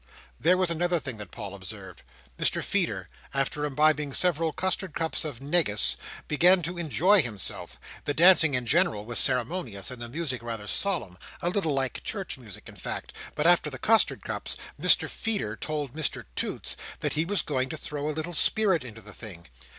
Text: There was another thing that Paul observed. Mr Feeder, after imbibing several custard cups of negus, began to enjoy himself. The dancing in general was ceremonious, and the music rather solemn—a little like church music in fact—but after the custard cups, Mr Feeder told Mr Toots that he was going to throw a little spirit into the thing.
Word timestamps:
There 0.39 0.57
was 0.57 0.71
another 0.71 0.99
thing 0.99 1.17
that 1.17 1.29
Paul 1.29 1.53
observed. 1.53 2.01
Mr 2.39 2.63
Feeder, 2.63 3.07
after 3.35 3.65
imbibing 3.65 4.13
several 4.13 4.51
custard 4.51 4.95
cups 4.95 5.23
of 5.23 5.41
negus, 5.43 5.95
began 6.27 6.63
to 6.63 6.79
enjoy 6.79 7.21
himself. 7.21 7.77
The 8.05 8.15
dancing 8.15 8.55
in 8.55 8.65
general 8.65 9.05
was 9.05 9.19
ceremonious, 9.19 9.91
and 9.91 10.01
the 10.01 10.09
music 10.09 10.41
rather 10.41 10.65
solemn—a 10.65 11.49
little 11.51 11.75
like 11.75 12.01
church 12.01 12.35
music 12.39 12.67
in 12.67 12.77
fact—but 12.77 13.45
after 13.45 13.69
the 13.69 13.77
custard 13.77 14.23
cups, 14.23 14.57
Mr 14.81 15.07
Feeder 15.07 15.55
told 15.55 15.93
Mr 15.93 16.25
Toots 16.35 16.75
that 17.01 17.13
he 17.13 17.23
was 17.23 17.43
going 17.43 17.69
to 17.69 17.77
throw 17.77 18.09
a 18.09 18.09
little 18.09 18.33
spirit 18.33 18.83
into 18.83 19.01
the 19.03 19.13
thing. 19.13 19.49